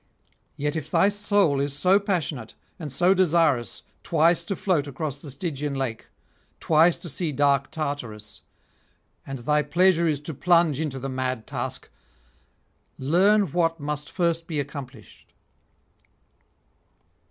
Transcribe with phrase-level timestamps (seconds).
[0.57, 5.29] Yet if thy soul is so passionate and so desirous twice to float across the
[5.29, 6.07] Stygian lake,
[6.59, 8.41] twice to see dark Tartarus,
[9.27, 11.87] and thy pleasure is to plunge into the mad task,
[12.97, 15.35] learn what must first be accomplished.